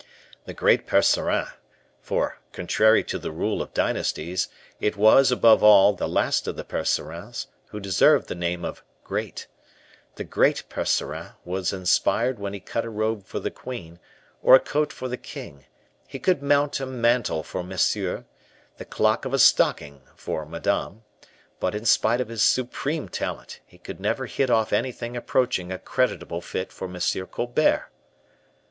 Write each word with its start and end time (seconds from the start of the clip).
The 0.45 0.55
great 0.55 0.87
Percerin 0.87 1.45
(for, 2.01 2.39
contrary 2.53 3.03
to 3.03 3.19
the 3.19 3.29
rule 3.29 3.61
of 3.61 3.71
dynasties, 3.71 4.47
it 4.79 4.97
was, 4.97 5.31
above 5.31 5.61
all, 5.63 5.93
the 5.93 6.09
last 6.09 6.47
of 6.47 6.55
the 6.55 6.63
Percerins 6.63 7.45
who 7.67 7.79
deserved 7.79 8.27
the 8.27 8.33
name 8.33 8.65
of 8.65 8.83
Great), 9.03 9.45
the 10.15 10.23
great 10.23 10.63
Percerin 10.69 11.33
was 11.45 11.71
inspired 11.71 12.39
when 12.39 12.53
he 12.53 12.59
cut 12.59 12.83
a 12.83 12.89
robe 12.89 13.27
for 13.27 13.39
the 13.39 13.51
queen, 13.51 13.99
or 14.41 14.55
a 14.55 14.59
coat 14.59 14.91
for 14.91 15.07
the 15.07 15.17
king; 15.17 15.67
he 16.07 16.17
could 16.17 16.41
mount 16.41 16.79
a 16.79 16.87
mantle 16.87 17.43
for 17.43 17.61
Monsieur, 17.63 18.25
the 18.77 18.85
clock 18.85 19.23
of 19.23 19.35
a 19.35 19.37
stocking 19.37 20.01
for 20.15 20.47
Madame; 20.47 21.03
but, 21.59 21.75
in 21.75 21.85
spite 21.85 22.19
of 22.19 22.29
his 22.29 22.43
supreme 22.43 23.07
talent, 23.07 23.59
he 23.67 23.77
could 23.77 23.99
never 23.99 24.25
hit 24.25 24.49
off 24.49 24.73
anything 24.73 25.15
approaching 25.15 25.71
a 25.71 25.77
creditable 25.77 26.41
fit 26.41 26.71
for 26.71 26.87
M. 26.91 26.99
Colbert. 27.27 27.91